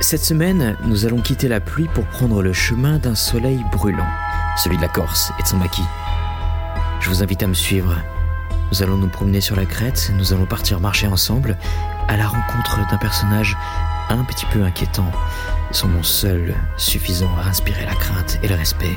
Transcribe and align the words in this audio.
Cette 0.00 0.24
semaine, 0.24 0.78
nous 0.82 1.04
allons 1.04 1.20
quitter 1.20 1.46
la 1.46 1.60
pluie 1.60 1.86
pour 1.92 2.06
prendre 2.06 2.42
le 2.42 2.54
chemin 2.54 2.98
d'un 2.98 3.14
soleil 3.14 3.62
brûlant, 3.70 4.08
celui 4.56 4.78
de 4.78 4.82
la 4.82 4.88
Corse 4.88 5.30
et 5.38 5.42
de 5.42 5.46
son 5.46 5.58
maquis. 5.58 5.84
Je 7.00 7.10
vous 7.10 7.22
invite 7.22 7.42
à 7.42 7.46
me 7.46 7.54
suivre. 7.54 7.94
Nous 8.72 8.82
allons 8.82 8.96
nous 8.96 9.08
promener 9.08 9.42
sur 9.42 9.56
la 9.56 9.66
crête, 9.66 10.10
nous 10.16 10.32
allons 10.32 10.46
partir 10.46 10.80
marcher 10.80 11.06
ensemble 11.06 11.58
à 12.08 12.16
la 12.16 12.26
rencontre 12.26 12.78
d'un 12.90 12.96
personnage 12.96 13.56
un 14.08 14.24
petit 14.24 14.46
peu 14.46 14.62
inquiétant, 14.64 15.10
son 15.70 15.88
nom 15.88 16.02
seul 16.02 16.54
suffisant 16.78 17.30
à 17.36 17.48
inspirer 17.48 17.84
la 17.84 17.94
crainte 17.94 18.38
et 18.42 18.48
le 18.48 18.54
respect. 18.54 18.96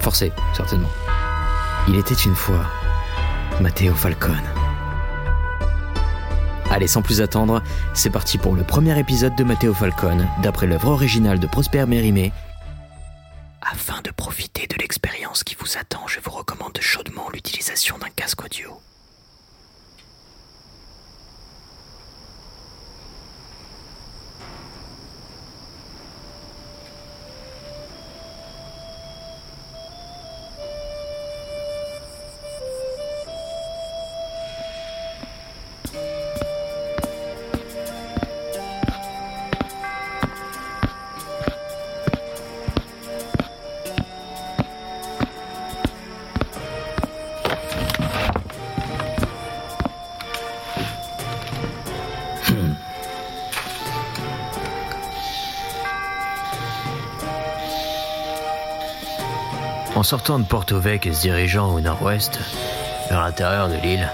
Forcé, 0.00 0.32
certainement. 0.54 0.90
Il 1.88 1.96
était 1.96 2.14
une 2.14 2.36
fois 2.36 2.66
Matteo 3.60 3.94
Falcone. 3.94 4.55
Allez, 6.76 6.88
sans 6.88 7.00
plus 7.00 7.22
attendre, 7.22 7.62
c'est 7.94 8.10
parti 8.10 8.36
pour 8.36 8.54
le 8.54 8.62
premier 8.62 8.98
épisode 8.98 9.34
de 9.34 9.44
Matteo 9.44 9.72
Falcone, 9.72 10.28
d'après 10.42 10.66
l'œuvre 10.66 10.88
originale 10.88 11.38
de 11.38 11.46
Prosper 11.46 11.86
Mérimée. 11.86 12.34
Afin 13.62 14.02
de 14.02 14.10
profiter 14.10 14.66
de 14.66 14.76
l'expérience 14.76 15.42
qui 15.42 15.56
vous 15.58 15.78
attend, 15.78 16.06
je 16.06 16.20
vous 16.22 16.32
recommande 16.32 16.76
chaudement 16.78 17.30
l'utilisation 17.32 17.96
d'un 17.96 18.10
casque 18.14 18.44
audio. 18.44 18.78
En 59.96 60.02
sortant 60.02 60.38
de 60.38 60.44
Porto 60.44 60.78
Vec 60.78 61.06
et 61.06 61.14
se 61.14 61.22
dirigeant 61.22 61.72
au 61.72 61.80
nord-ouest, 61.80 62.38
vers 63.08 63.22
l'intérieur 63.22 63.70
de 63.70 63.76
l'île, 63.76 64.12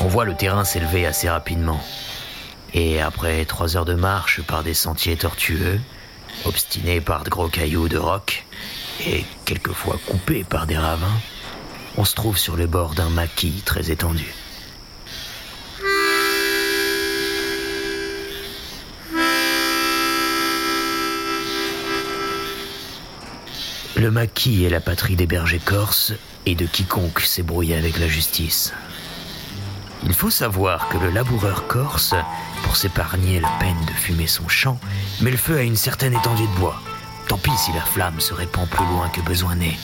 on 0.00 0.06
voit 0.06 0.26
le 0.26 0.34
terrain 0.34 0.64
s'élever 0.64 1.06
assez 1.06 1.30
rapidement. 1.30 1.80
Et 2.74 3.00
après 3.00 3.46
trois 3.46 3.78
heures 3.78 3.86
de 3.86 3.94
marche 3.94 4.42
par 4.42 4.62
des 4.62 4.74
sentiers 4.74 5.16
tortueux, 5.16 5.80
obstinés 6.44 7.00
par 7.00 7.24
de 7.24 7.30
gros 7.30 7.48
cailloux 7.48 7.88
de 7.88 7.96
roc, 7.96 8.44
et 9.06 9.24
quelquefois 9.46 9.98
coupés 10.06 10.44
par 10.44 10.66
des 10.66 10.76
ravins, 10.76 11.20
on 11.96 12.04
se 12.04 12.14
trouve 12.14 12.36
sur 12.36 12.54
le 12.54 12.66
bord 12.66 12.92
d'un 12.94 13.08
maquis 13.08 13.62
très 13.64 13.90
étendu. 13.90 14.34
Le 23.96 24.10
maquis 24.10 24.64
est 24.64 24.68
la 24.68 24.80
patrie 24.80 25.16
des 25.16 25.26
bergers 25.26 25.58
corses 25.58 26.12
et 26.44 26.54
de 26.54 26.66
quiconque 26.66 27.20
s'est 27.20 27.42
brouillé 27.42 27.76
avec 27.76 27.98
la 27.98 28.08
justice. 28.08 28.74
Il 30.04 30.12
faut 30.12 30.28
savoir 30.28 30.90
que 30.90 30.98
le 30.98 31.08
laboureur 31.08 31.66
corse, 31.66 32.14
pour 32.62 32.76
s'épargner 32.76 33.40
la 33.40 33.48
peine 33.58 33.84
de 33.86 33.92
fumer 33.92 34.26
son 34.26 34.48
champ, 34.48 34.78
met 35.22 35.30
le 35.30 35.38
feu 35.38 35.56
à 35.56 35.62
une 35.62 35.76
certaine 35.76 36.12
étendue 36.12 36.46
de 36.46 36.60
bois. 36.60 36.78
Tant 37.26 37.38
pis 37.38 37.56
si 37.56 37.72
la 37.72 37.80
flamme 37.80 38.20
se 38.20 38.34
répand 38.34 38.68
plus 38.68 38.84
loin 38.84 39.08
que 39.08 39.22
besoin 39.22 39.54
n'est. 39.54 39.78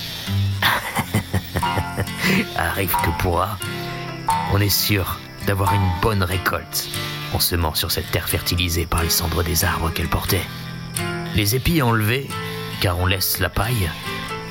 Arrive 2.57 2.95
que 3.03 3.23
pourra, 3.23 3.59
on 4.53 4.61
est 4.61 4.69
sûr 4.69 5.19
d'avoir 5.47 5.73
une 5.73 5.91
bonne 6.03 6.23
récolte 6.23 6.87
en 7.33 7.41
semant 7.41 7.75
sur 7.75 7.91
cette 7.91 8.11
terre 8.11 8.29
fertilisée 8.29 8.85
par 8.85 9.03
les 9.03 9.11
cendres 9.11 9.43
des 9.43 9.65
arbres 9.65 9.91
qu'elle 9.91 10.11
portait. 10.11 10.47
Les 11.35 11.57
épis 11.57 11.81
enlevés, 11.81 12.29
car 12.83 12.99
on 12.99 13.07
laisse 13.07 13.39
la 13.39 13.49
paille, 13.49 13.89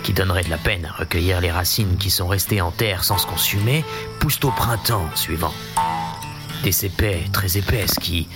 qui 0.03 0.13
donnerait 0.13 0.45
de 0.45 0.49
la 0.49 0.57
peine 0.57 0.85
à 0.85 0.93
recueillir 0.93 1.41
les 1.41 1.51
racines 1.51 1.97
qui 1.97 2.09
sont 2.09 2.29
restées 2.29 2.61
en 2.61 2.71
terre 2.71 3.03
sans 3.03 3.17
se 3.17 3.27
consumer, 3.27 3.83
poussent 4.19 4.39
au 4.45 4.51
printemps 4.51 5.09
suivant. 5.15 5.53
Des 6.63 6.71
cépets 6.71 7.25
très 7.33 7.57
épaisses 7.57 7.99
qui, 7.99 8.29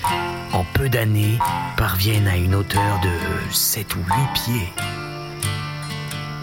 en 0.52 0.66
peu 0.74 0.90
d'années, 0.90 1.40
parviennent 1.78 2.28
à 2.28 2.36
une 2.36 2.56
hauteur 2.56 3.00
de 3.00 3.54
7 3.54 3.96
ou 3.96 4.00
8 4.00 4.06
pieds. 4.34 4.74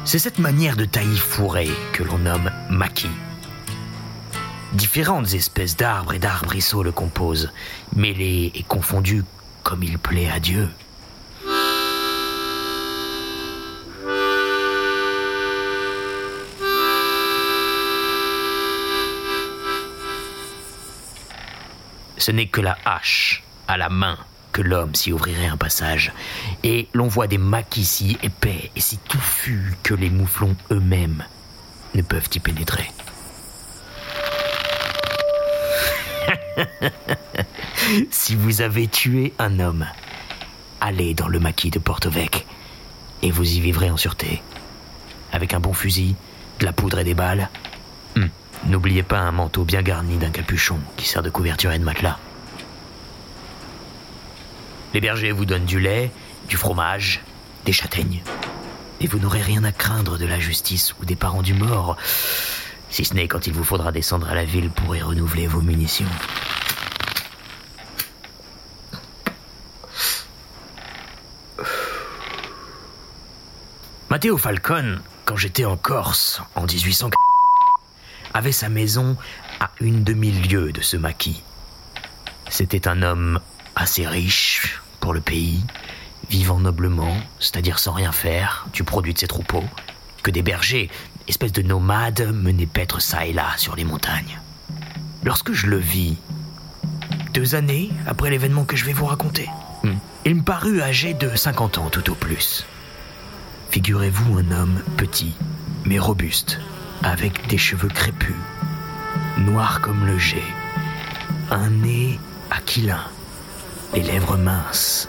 C'est 0.07 0.19
cette 0.19 0.39
manière 0.39 0.77
de 0.77 0.87
taillis 0.87 1.19
fourré 1.19 1.69
que 1.93 2.03
l'on 2.03 2.19
nomme 2.19 2.51
maquis. 2.71 3.11
Différentes 4.73 5.35
espèces 5.35 5.77
d'arbres 5.77 6.15
et 6.15 6.19
d'arbrisseaux 6.19 6.83
le 6.83 6.93
composent, 6.93 7.53
mêlés 7.95 8.51
et 8.55 8.63
confondus 8.63 9.25
comme 9.63 9.83
il 9.83 9.99
plaît 9.99 10.31
à 10.31 10.41
Dieu. 10.41 10.71
Ce 22.23 22.31
n'est 22.31 22.47
que 22.47 22.61
la 22.61 22.79
hache 22.85 23.43
à 23.67 23.77
la 23.77 23.89
main 23.89 24.17
que 24.53 24.63
l'homme 24.63 24.95
s'y 24.95 25.13
ouvrirait 25.13 25.49
un 25.49 25.57
passage, 25.57 26.13
et 26.63 26.87
l'on 26.95 27.09
voit 27.09 27.27
des 27.27 27.37
maquis 27.37 27.85
si 27.85 28.17
épais 28.23 28.71
et 28.77 28.81
si 28.81 28.97
touffus 28.99 29.75
que 29.83 29.93
les 29.93 30.09
mouflons 30.09 30.55
eux-mêmes 30.71 31.25
ne 31.97 32.03
peuvent 32.03 32.29
y 32.33 32.39
pénétrer. 32.39 32.89
si 38.13 38.37
vous 38.37 38.63
avez 38.63 38.87
tué 38.87 39.33
un 39.41 39.59
homme, 39.59 39.85
allez 40.81 41.15
dans 41.15 41.27
le 41.27 41.41
maquis 41.41 41.71
de 41.71 41.81
Porto-Vec 41.81 42.47
et 43.23 43.33
vous 43.33 43.57
y 43.57 43.59
vivrez 43.59 43.91
en 43.91 43.97
sûreté. 43.97 44.45
Avec 45.33 45.55
un 45.55 45.61
bon 45.61 45.73
fusil, 45.73 46.15
de 46.61 46.67
la 46.67 46.73
poudre 46.73 47.01
et 47.01 47.05
des 47.05 47.15
balles. 47.15 47.49
N'oubliez 48.67 49.03
pas 49.03 49.19
un 49.19 49.33
manteau 49.33 49.65
bien 49.65 49.83
garni 49.83 50.17
d'un 50.19 50.31
capuchon 50.31 50.79
qui 50.97 51.07
sert 51.07 51.23
de 51.23 51.31
couverture 51.31 51.73
et 51.73 51.79
de 51.79 51.85
matelas. 51.85 52.19
Les 54.95 55.01
bergers 55.01 55.33
vous 55.33 55.47
donnent 55.47 55.65
du 55.65 55.81
lait, 55.81 56.11
du 56.49 56.57
fromage, 56.57 57.21
des 57.65 57.73
châtaignes. 57.73 58.23
Et 59.01 59.07
vous 59.07 59.19
n'aurez 59.19 59.43
rien 59.43 59.65
à 59.65 59.73
craindre 59.73 60.17
de 60.17 60.27
la 60.27 60.39
justice 60.39 60.95
ou 61.01 61.05
des 61.05 61.17
parents 61.17 61.43
du 61.43 61.55
mort, 61.55 61.97
si 62.89 63.05
ce 63.05 63.15
n'est 63.15 63.27
quand 63.27 63.47
il 63.47 63.53
vous 63.53 63.65
faudra 63.65 63.91
descendre 63.91 64.29
à 64.29 64.35
la 64.35 64.45
ville 64.45 64.71
pour 64.71 64.95
y 64.95 65.03
renouveler 65.03 65.47
vos 65.47 65.61
munitions. 65.61 66.07
Matteo 74.09 74.37
Falcone, 74.37 75.01
quand 75.25 75.37
j'étais 75.37 75.65
en 75.65 75.77
Corse 75.77 76.43
en 76.55 76.67
1800, 76.67 77.11
avait 78.35 78.53
sa 78.53 78.69
maison 78.69 79.17
à 79.61 79.71
une 79.81 80.05
demi-lieue 80.05 80.73
de 80.73 80.81
ce 80.81 80.97
maquis. 80.97 81.43
C'était 82.49 82.89
un 82.89 83.03
homme 83.03 83.41
assez 83.75 84.07
riche 84.07 84.81
pour 85.01 85.13
le 85.13 85.21
pays 85.21 85.65
vivant 86.31 86.59
noblement, 86.59 87.17
c'est-à-dire 87.41 87.79
sans 87.79 87.93
rien 87.93 88.13
faire, 88.13 88.67
du 88.73 88.85
produit 88.85 89.13
de 89.13 89.19
ses 89.19 89.27
troupeaux, 89.27 89.65
que 90.23 90.31
des 90.31 90.43
bergers, 90.43 90.89
espèces 91.29 91.53
de 91.53 91.63
nomades, 91.63 92.33
menaient 92.33 92.67
paître 92.67 93.01
ça 93.01 93.27
et 93.27 93.33
là 93.33 93.49
sur 93.57 93.77
les 93.77 93.85
montagnes. 93.85 94.41
Lorsque 95.25 95.53
je 95.53 95.67
le 95.67 95.77
vis, 95.77 96.17
deux 97.35 97.55
années 97.55 97.91
après 98.07 98.31
l'événement 98.31 98.65
que 98.65 98.77
je 98.77 98.85
vais 98.85 98.93
vous 98.93 99.07
raconter, 99.07 99.49
hmm, 99.83 99.95
il 100.25 100.37
me 100.37 100.43
parut 100.43 100.81
âgé 100.81 101.15
de 101.15 101.35
50 101.35 101.79
ans 101.79 101.91
tout 101.91 102.11
au 102.11 102.15
plus. 102.15 102.65
Figurez-vous 103.71 104.39
un 104.39 104.51
homme 104.53 104.83
petit, 104.97 105.35
mais 105.85 105.99
robuste, 105.99 106.61
avec 107.03 107.49
des 107.49 107.59
cheveux 107.59 107.89
crépus, 107.89 108.37
noirs 109.39 109.81
comme 109.81 110.07
le 110.07 110.19
jet, 110.19 110.43
un 111.51 111.71
nez 111.71 112.19
aquilin, 112.51 113.05
les 113.95 114.03
lèvres 114.03 114.37
minces, 114.37 115.09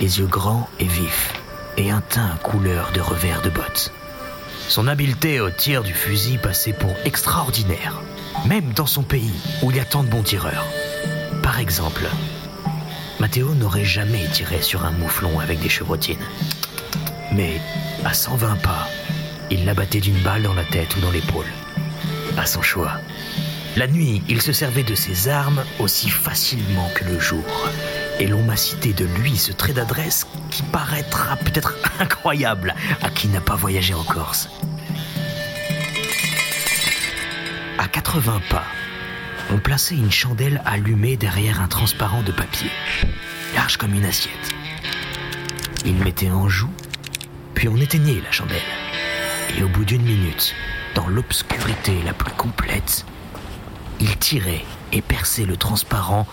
les 0.00 0.18
yeux 0.18 0.26
grands 0.26 0.68
et 0.78 0.86
vifs, 0.86 1.32
et 1.76 1.90
un 1.90 2.00
teint 2.00 2.36
couleur 2.42 2.90
de 2.92 3.00
revers 3.00 3.42
de 3.42 3.50
bottes. 3.50 3.92
Son 4.68 4.86
habileté 4.86 5.40
au 5.40 5.50
tir 5.50 5.82
du 5.82 5.92
fusil 5.92 6.38
passait 6.38 6.72
pour 6.72 6.94
extraordinaire, 7.04 8.00
même 8.46 8.72
dans 8.72 8.86
son 8.86 9.02
pays 9.02 9.40
où 9.62 9.70
il 9.70 9.76
y 9.76 9.80
a 9.80 9.84
tant 9.84 10.02
de 10.02 10.08
bons 10.08 10.22
tireurs. 10.22 10.66
Par 11.42 11.58
exemple, 11.58 12.04
Matteo 13.20 13.54
n'aurait 13.54 13.84
jamais 13.84 14.26
tiré 14.32 14.62
sur 14.62 14.84
un 14.84 14.90
mouflon 14.92 15.38
avec 15.38 15.60
des 15.60 15.68
chevrotines. 15.68 16.16
Mais 17.32 17.60
à 18.04 18.14
120 18.14 18.56
pas, 18.56 18.88
il 19.50 19.64
l'abattait 19.64 20.00
d'une 20.00 20.20
balle 20.22 20.42
dans 20.42 20.54
la 20.54 20.64
tête 20.64 20.96
ou 20.96 21.00
dans 21.00 21.10
l'épaule. 21.10 21.46
À 22.36 22.46
son 22.46 22.62
choix. 22.62 22.92
La 23.76 23.88
nuit, 23.88 24.22
il 24.28 24.40
se 24.40 24.52
servait 24.52 24.84
de 24.84 24.94
ses 24.94 25.28
armes 25.28 25.64
aussi 25.80 26.08
facilement 26.08 26.88
que 26.94 27.04
le 27.04 27.18
jour. 27.18 27.44
Et 28.20 28.26
l'on 28.26 28.42
m'a 28.42 28.56
cité 28.56 28.92
de 28.92 29.04
lui 29.04 29.36
ce 29.36 29.50
trait 29.52 29.72
d'adresse 29.72 30.26
qui 30.50 30.62
paraîtra 30.62 31.36
peut-être 31.36 31.74
incroyable 31.98 32.74
à 33.02 33.10
qui 33.10 33.28
n'a 33.28 33.40
pas 33.40 33.56
voyagé 33.56 33.92
en 33.92 34.04
Corse. 34.04 34.48
À 37.78 37.88
80 37.88 38.42
pas, 38.48 38.64
on 39.50 39.58
plaçait 39.58 39.96
une 39.96 40.12
chandelle 40.12 40.62
allumée 40.64 41.16
derrière 41.16 41.60
un 41.60 41.68
transparent 41.68 42.22
de 42.22 42.32
papier, 42.32 42.70
large 43.56 43.76
comme 43.76 43.94
une 43.94 44.04
assiette. 44.04 44.54
Il 45.84 45.96
mettait 45.96 46.30
en 46.30 46.48
joue, 46.48 46.72
puis 47.54 47.68
on 47.68 47.76
éteignait 47.76 48.22
la 48.24 48.30
chandelle. 48.30 48.83
Et 49.56 49.62
au 49.62 49.68
bout 49.68 49.84
d'une 49.84 50.02
minute, 50.02 50.54
dans 50.94 51.06
l'obscurité 51.06 52.02
la 52.04 52.12
plus 52.12 52.32
complète, 52.32 53.06
il 54.00 54.16
tirait 54.16 54.64
et 54.92 55.00
perçait 55.00 55.46
le 55.46 55.56
transparent 55.56 56.26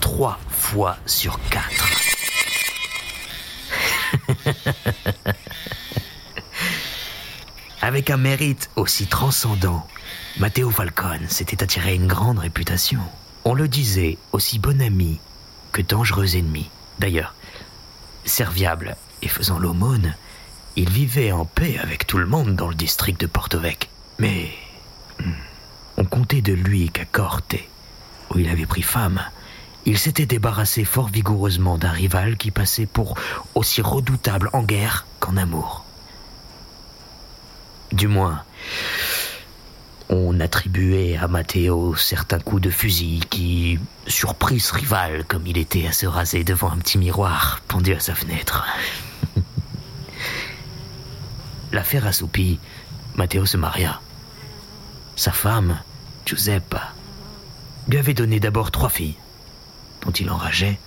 trois 0.00 0.38
fois 0.48 0.98
sur 1.06 1.40
quatre. 1.48 1.88
Avec 7.80 8.10
un 8.10 8.16
mérite 8.16 8.70
aussi 8.76 9.06
transcendant, 9.06 9.86
Matteo 10.38 10.70
Falcone 10.70 11.28
s'était 11.28 11.62
attiré 11.62 11.94
une 11.94 12.06
grande 12.06 12.40
réputation. 12.40 13.00
On 13.44 13.54
le 13.54 13.68
disait 13.68 14.18
aussi 14.32 14.58
bon 14.58 14.82
ami 14.82 15.18
que 15.72 15.80
dangereux 15.82 16.36
ennemi. 16.36 16.68
D'ailleurs, 16.98 17.34
serviable 18.24 18.96
et 19.22 19.28
faisant 19.28 19.58
l'aumône, 19.58 20.14
il 20.76 20.90
vivait 20.90 21.32
en 21.32 21.46
paix 21.46 21.78
avec 21.78 22.06
tout 22.06 22.18
le 22.18 22.26
monde 22.26 22.54
dans 22.54 22.68
le 22.68 22.74
district 22.74 23.20
de 23.20 23.26
Porto-Vec. 23.26 23.88
Mais 24.18 24.50
hmm, 25.20 25.32
on 25.96 26.04
comptait 26.04 26.42
de 26.42 26.52
lui 26.52 26.90
qu'à 26.90 27.06
Corte, 27.06 27.56
où 28.30 28.38
il 28.38 28.48
avait 28.48 28.66
pris 28.66 28.82
femme, 28.82 29.22
il 29.86 29.98
s'était 29.98 30.26
débarrassé 30.26 30.84
fort 30.84 31.08
vigoureusement 31.08 31.78
d'un 31.78 31.90
rival 31.90 32.36
qui 32.36 32.50
passait 32.50 32.86
pour 32.86 33.16
aussi 33.54 33.80
redoutable 33.80 34.50
en 34.52 34.62
guerre 34.62 35.06
qu'en 35.20 35.36
amour. 35.36 35.84
Du 37.92 38.08
moins, 38.08 38.42
on 40.08 40.40
attribuait 40.40 41.16
à 41.16 41.28
Matteo 41.28 41.94
certains 41.94 42.40
coups 42.40 42.62
de 42.62 42.70
fusil 42.70 43.20
qui 43.30 43.78
surprit 44.06 44.60
ce 44.60 44.74
rival 44.74 45.24
comme 45.24 45.46
il 45.46 45.56
était 45.56 45.86
à 45.86 45.92
se 45.92 46.06
raser 46.06 46.44
devant 46.44 46.70
un 46.70 46.78
petit 46.78 46.98
miroir 46.98 47.60
pendu 47.66 47.94
à 47.94 48.00
sa 48.00 48.14
fenêtre. 48.14 48.66
L'affaire 51.76 52.06
assoupie, 52.06 52.58
Matteo 53.16 53.44
se 53.44 53.58
maria. 53.58 54.00
Sa 55.14 55.30
femme, 55.30 55.78
Giuseppe, 56.24 56.74
lui 57.86 57.98
avait 57.98 58.14
donné 58.14 58.40
d'abord 58.40 58.70
trois 58.70 58.88
filles, 58.88 59.18
dont 60.00 60.10
il 60.10 60.30
enrageait, 60.30 60.80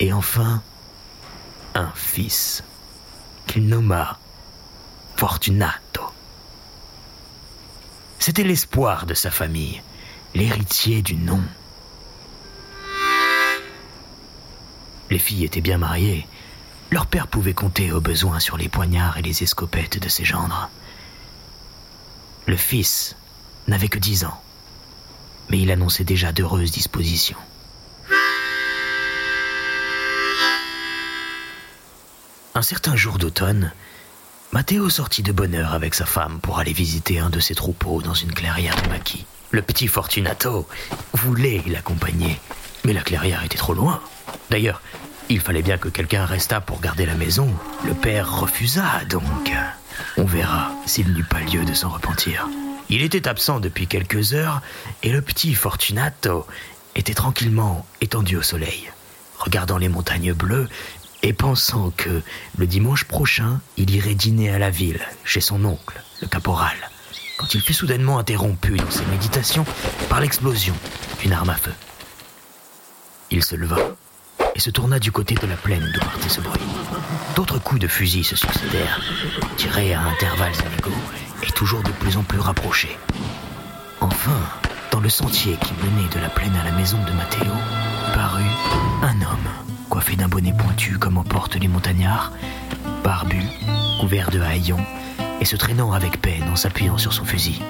et 0.00 0.12
enfin 0.12 0.62
un 1.74 1.90
fils 1.94 2.62
qu'il 3.46 3.66
nomma 3.68 4.18
Fortunato. 5.16 6.02
C'était 8.18 8.44
l'espoir 8.44 9.06
de 9.06 9.14
sa 9.14 9.30
famille, 9.30 9.80
l'héritier 10.34 11.00
du 11.00 11.14
nom. 11.14 11.40
Les 15.08 15.18
filles 15.18 15.44
étaient 15.44 15.62
bien 15.62 15.78
mariées. 15.78 16.26
Leur 16.92 17.06
père 17.06 17.26
pouvait 17.26 17.54
compter 17.54 17.90
au 17.90 18.02
besoin 18.02 18.38
sur 18.38 18.58
les 18.58 18.68
poignards 18.68 19.16
et 19.16 19.22
les 19.22 19.42
escopettes 19.42 19.98
de 19.98 20.10
ses 20.10 20.26
gendres. 20.26 20.68
Le 22.46 22.56
fils 22.58 23.16
n'avait 23.66 23.88
que 23.88 23.98
dix 23.98 24.26
ans, 24.26 24.38
mais 25.48 25.58
il 25.58 25.70
annonçait 25.70 26.04
déjà 26.04 26.32
d'heureuses 26.32 26.70
dispositions. 26.70 27.38
Un 32.54 32.60
certain 32.60 32.94
jour 32.94 33.16
d'automne, 33.16 33.72
Matteo 34.52 34.90
sortit 34.90 35.22
de 35.22 35.32
bonne 35.32 35.54
heure 35.54 35.72
avec 35.72 35.94
sa 35.94 36.04
femme 36.04 36.40
pour 36.42 36.58
aller 36.58 36.74
visiter 36.74 37.18
un 37.18 37.30
de 37.30 37.40
ses 37.40 37.54
troupeaux 37.54 38.02
dans 38.02 38.12
une 38.12 38.34
clairière 38.34 38.76
de 38.82 38.90
maquis. 38.90 39.24
Le 39.50 39.62
petit 39.62 39.88
Fortunato 39.88 40.68
voulait 41.14 41.62
l'accompagner, 41.68 42.38
mais 42.84 42.92
la 42.92 43.00
clairière 43.00 43.42
était 43.44 43.56
trop 43.56 43.72
loin. 43.72 44.02
D'ailleurs, 44.50 44.82
il 45.32 45.40
fallait 45.40 45.62
bien 45.62 45.78
que 45.78 45.88
quelqu'un 45.88 46.26
restât 46.26 46.60
pour 46.60 46.80
garder 46.80 47.06
la 47.06 47.14
maison. 47.14 47.48
Le 47.84 47.94
père 47.94 48.40
refusa, 48.40 49.04
donc 49.08 49.50
on 50.18 50.24
verra 50.24 50.72
s'il 50.84 51.12
n'eut 51.12 51.24
pas 51.24 51.40
lieu 51.40 51.64
de 51.64 51.72
s'en 51.72 51.88
repentir. 51.88 52.48
Il 52.90 53.02
était 53.02 53.26
absent 53.26 53.58
depuis 53.58 53.86
quelques 53.86 54.34
heures 54.34 54.60
et 55.02 55.10
le 55.10 55.22
petit 55.22 55.54
Fortunato 55.54 56.46
était 56.94 57.14
tranquillement 57.14 57.86
étendu 58.02 58.36
au 58.36 58.42
soleil, 58.42 58.90
regardant 59.38 59.78
les 59.78 59.88
montagnes 59.88 60.34
bleues 60.34 60.68
et 61.22 61.32
pensant 61.32 61.90
que 61.96 62.20
le 62.58 62.66
dimanche 62.66 63.04
prochain, 63.04 63.60
il 63.78 63.90
irait 63.90 64.14
dîner 64.14 64.50
à 64.50 64.58
la 64.58 64.68
ville, 64.68 65.00
chez 65.24 65.40
son 65.40 65.64
oncle, 65.64 66.02
le 66.20 66.28
caporal, 66.28 66.76
quand 67.38 67.54
il 67.54 67.62
fut 67.62 67.72
soudainement 67.72 68.18
interrompu 68.18 68.76
dans 68.76 68.90
ses 68.90 69.06
méditations 69.06 69.64
par 70.10 70.20
l'explosion 70.20 70.74
d'une 71.22 71.32
arme 71.32 71.50
à 71.50 71.56
feu. 71.56 71.72
Il 73.30 73.42
se 73.42 73.56
leva 73.56 73.78
et 74.54 74.60
se 74.60 74.70
tourna 74.70 74.98
du 74.98 75.12
côté 75.12 75.34
de 75.34 75.46
la 75.46 75.56
plaine 75.56 75.90
d'où 75.92 76.00
partait 76.00 76.28
ce 76.28 76.40
bruit. 76.40 76.60
D'autres 77.36 77.58
coups 77.58 77.80
de 77.80 77.88
fusil 77.88 78.24
se 78.24 78.36
succédèrent, 78.36 79.00
tirés 79.56 79.94
à 79.94 80.02
intervalles 80.02 80.52
inégaux 80.54 80.98
et 81.42 81.50
toujours 81.52 81.82
de 81.82 81.90
plus 81.92 82.16
en 82.16 82.22
plus 82.22 82.38
rapprochés. 82.38 82.96
Enfin, 84.00 84.40
dans 84.90 85.00
le 85.00 85.08
sentier 85.08 85.56
qui 85.56 85.72
menait 85.74 86.08
de 86.08 86.20
la 86.20 86.28
plaine 86.28 86.54
à 86.56 86.64
la 86.64 86.72
maison 86.72 86.98
de 86.98 87.12
Matteo, 87.12 87.52
parut 88.14 88.42
un 89.02 89.16
homme, 89.22 89.48
coiffé 89.88 90.16
d'un 90.16 90.28
bonnet 90.28 90.52
pointu 90.52 90.98
comme 90.98 91.18
en 91.18 91.24
portent 91.24 91.56
les 91.56 91.68
montagnards, 91.68 92.32
barbu, 93.02 93.42
couvert 94.00 94.30
de 94.30 94.40
haillons, 94.40 94.84
et 95.40 95.44
se 95.44 95.56
traînant 95.56 95.92
avec 95.92 96.20
peine 96.20 96.48
en 96.52 96.56
s'appuyant 96.56 96.98
sur 96.98 97.12
son 97.12 97.24
fusil. 97.24 97.60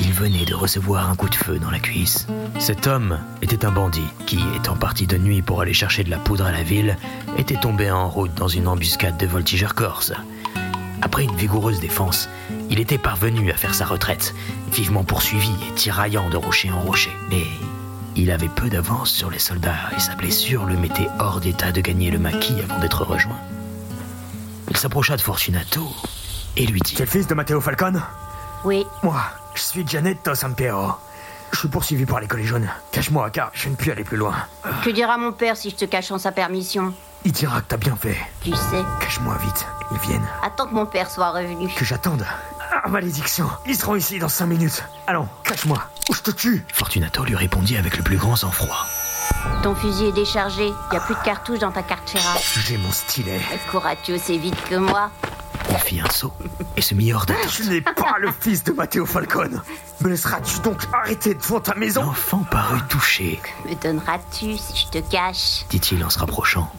Il 0.00 0.12
venait 0.12 0.44
de 0.44 0.54
recevoir 0.54 1.10
un 1.10 1.16
coup 1.16 1.28
de 1.28 1.34
feu 1.34 1.58
dans 1.58 1.70
la 1.70 1.78
cuisse. 1.78 2.26
Cet 2.58 2.86
homme 2.86 3.18
était 3.42 3.64
un 3.64 3.70
bandit 3.70 4.08
qui, 4.26 4.38
étant 4.56 4.76
parti 4.76 5.06
de 5.06 5.18
nuit 5.18 5.42
pour 5.42 5.60
aller 5.60 5.72
chercher 5.72 6.04
de 6.04 6.10
la 6.10 6.18
poudre 6.18 6.46
à 6.46 6.52
la 6.52 6.62
ville, 6.62 6.96
était 7.36 7.56
tombé 7.56 7.90
en 7.90 8.08
route 8.08 8.34
dans 8.34 8.48
une 8.48 8.68
embuscade 8.68 9.16
de 9.16 9.26
voltigeurs 9.26 9.74
corses. 9.74 10.12
Après 11.02 11.24
une 11.24 11.36
vigoureuse 11.36 11.80
défense, 11.80 12.28
il 12.70 12.80
était 12.80 12.98
parvenu 12.98 13.50
à 13.50 13.56
faire 13.56 13.74
sa 13.74 13.86
retraite, 13.86 14.34
vivement 14.72 15.04
poursuivi 15.04 15.52
et 15.68 15.74
tiraillant 15.74 16.28
de 16.28 16.36
rocher 16.36 16.70
en 16.70 16.80
rocher. 16.80 17.12
Mais 17.30 17.46
il 18.16 18.30
avait 18.30 18.48
peu 18.48 18.68
d'avance 18.68 19.10
sur 19.10 19.30
les 19.30 19.38
soldats 19.38 19.90
et 19.96 20.00
sa 20.00 20.14
blessure 20.16 20.64
le 20.64 20.76
mettait 20.76 21.08
hors 21.20 21.40
d'état 21.40 21.72
de 21.72 21.80
gagner 21.80 22.10
le 22.10 22.18
maquis 22.18 22.60
avant 22.62 22.78
d'être 22.80 23.04
rejoint. 23.04 23.38
Il 24.70 24.76
s'approcha 24.76 25.16
de 25.16 25.22
Fortunato 25.22 25.88
et 26.56 26.66
lui 26.66 26.80
dit 26.80 26.94
C'est 26.96 27.04
le 27.04 27.10
fils 27.10 27.26
de 27.26 27.34
Matteo 27.34 27.60
Falcone? 27.60 28.02
Oui. 28.64 28.84
Moi, 29.04 29.22
je 29.58 29.62
suis 29.64 29.86
Gianetto 29.86 30.34
Sampiero. 30.36 30.92
Je 31.50 31.58
suis 31.58 31.68
poursuivi 31.68 32.06
par 32.06 32.20
les 32.20 32.28
collets 32.28 32.44
jaunes. 32.44 32.68
Cache-moi, 32.92 33.30
car 33.30 33.50
je 33.54 33.68
ne 33.68 33.74
puis 33.74 33.90
aller 33.90 34.04
plus 34.04 34.16
loin. 34.16 34.34
Que 34.84 34.90
dira 34.90 35.18
mon 35.18 35.32
père 35.32 35.56
si 35.56 35.70
je 35.70 35.74
te 35.74 35.84
cache 35.84 36.06
sans 36.06 36.18
sa 36.18 36.30
permission 36.30 36.94
Il 37.24 37.32
dira 37.32 37.60
que 37.60 37.66
t'as 37.66 37.76
bien 37.76 37.96
fait. 37.96 38.16
Tu 38.42 38.52
sais. 38.52 38.84
Cache-moi 39.00 39.36
vite. 39.42 39.66
Ils 39.90 39.98
viennent. 40.08 40.26
Attends 40.44 40.66
que 40.68 40.74
mon 40.74 40.86
père 40.86 41.10
soit 41.10 41.32
revenu. 41.32 41.68
Que 41.74 41.84
j'attende. 41.84 42.24
Ah, 42.70 42.88
malédiction. 42.88 43.48
Ils 43.66 43.74
seront 43.74 43.96
ici 43.96 44.20
dans 44.20 44.28
cinq 44.28 44.46
minutes. 44.46 44.84
Allons, 45.08 45.28
cache-moi. 45.42 45.82
Ou 46.08 46.14
je 46.14 46.22
te 46.22 46.30
tue. 46.30 46.64
Fortunato 46.72 47.24
lui 47.24 47.34
répondit 47.34 47.76
avec 47.76 47.96
le 47.96 48.04
plus 48.04 48.16
grand 48.16 48.36
sang-froid. 48.36 48.86
Ton 49.64 49.74
fusil 49.74 50.06
est 50.06 50.12
déchargé. 50.12 50.68
Y 50.92 50.96
a 50.96 51.00
plus 51.00 51.16
de 51.16 51.22
cartouches 51.24 51.58
dans 51.58 51.72
ta 51.72 51.82
cartuchera. 51.82 52.38
J'ai 52.60 52.76
mon 52.76 52.92
stylet. 52.92 53.40
Courras-tu 53.72 54.12
aussi 54.12 54.38
vite 54.38 54.62
que 54.68 54.76
moi 54.76 55.10
fit 55.78 56.00
un 56.00 56.10
saut 56.10 56.32
et 56.76 56.82
se 56.82 56.94
mit 56.94 57.12
hors 57.12 57.26
d'attente. 57.26 57.50
Je 57.50 57.68
n'ai 57.68 57.80
pas 57.80 58.16
le 58.20 58.30
fils 58.40 58.64
de 58.64 58.72
Matteo 58.72 59.06
Falcone. 59.06 59.62
Me 60.00 60.08
laisseras-tu 60.08 60.60
donc 60.60 60.82
arrêter 60.92 61.34
devant 61.34 61.60
ta 61.60 61.74
maison 61.74 62.04
L'enfant 62.04 62.44
parut 62.50 62.82
touché, 62.88 63.40
Me 63.68 63.74
donneras-tu 63.74 64.56
si 64.56 64.86
je 64.86 65.00
te 65.00 65.10
cache 65.10 65.64
dit-il 65.70 66.04
en 66.04 66.10
se 66.10 66.18
rapprochant. 66.18 66.70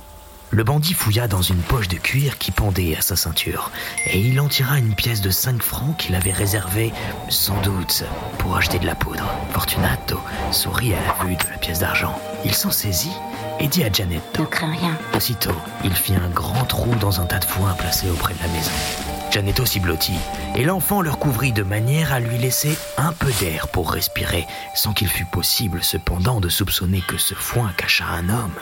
Le 0.51 0.63
bandit 0.63 0.95
fouilla 0.95 1.27
dans 1.27 1.43
une 1.43 1.61
poche 1.61 1.87
de 1.89 1.97
cuir 1.97 2.39
qui 2.39 2.49
pendait 2.49 2.95
à 2.95 3.01
sa 3.01 3.15
ceinture, 3.15 3.69
et 4.07 4.19
il 4.19 4.39
en 4.41 4.47
tira 4.47 4.79
une 4.79 4.95
pièce 4.95 5.21
de 5.21 5.29
5 5.29 5.61
francs 5.61 5.95
qu'il 5.97 6.15
avait 6.15 6.31
réservée, 6.31 6.91
sans 7.29 7.61
doute, 7.61 8.03
pour 8.39 8.57
acheter 8.57 8.79
de 8.79 8.87
la 8.87 8.95
poudre. 8.95 9.29
Fortunato 9.51 10.19
sourit 10.51 10.95
à 10.95 11.01
la 11.05 11.25
vue 11.25 11.35
de 11.35 11.43
la 11.51 11.57
pièce 11.59 11.79
d'argent. 11.79 12.19
Il 12.45 12.55
s'en 12.55 12.71
saisit 12.71 13.11
et 13.59 13.67
dit 13.67 13.83
à 13.83 13.89
Ne 13.89 13.93
Gianetto. 13.93 14.45
crains 14.45 14.71
rien. 14.71 14.97
Aussitôt, 15.15 15.55
il 15.83 15.93
fit 15.93 16.15
un 16.15 16.29
grand 16.29 16.65
trou 16.65 16.93
dans 16.95 17.21
un 17.21 17.25
tas 17.25 17.39
de 17.39 17.45
foin 17.45 17.73
placé 17.73 18.09
auprès 18.09 18.33
de 18.33 18.39
la 18.39 18.47
maison. 18.47 18.71
Gianetto 19.31 19.65
s'y 19.65 19.79
blottit, 19.79 20.19
et 20.55 20.63
l'enfant 20.63 21.01
le 21.01 21.11
recouvrit 21.11 21.51
de 21.51 21.63
manière 21.63 22.13
à 22.13 22.19
lui 22.19 22.37
laisser 22.37 22.77
un 22.97 23.13
peu 23.13 23.31
d'air 23.39 23.67
pour 23.67 23.91
respirer, 23.91 24.47
sans 24.73 24.93
qu'il 24.93 25.07
fût 25.07 25.25
possible 25.25 25.83
cependant 25.83 26.39
de 26.39 26.49
soupçonner 26.49 27.01
que 27.01 27.17
ce 27.17 27.35
foin 27.35 27.71
cachât 27.77 28.05
un 28.05 28.29
homme. 28.29 28.55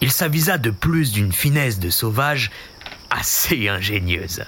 Il 0.00 0.12
s'avisa 0.12 0.58
de 0.58 0.70
plus 0.70 1.12
d'une 1.12 1.32
finesse 1.32 1.78
de 1.78 1.88
sauvage 1.88 2.50
assez 3.10 3.68
ingénieuse. 3.68 4.44